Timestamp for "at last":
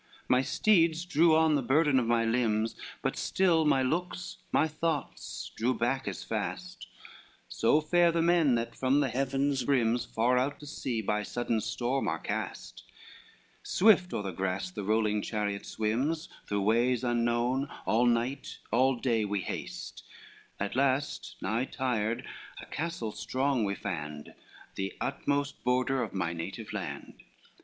20.59-21.35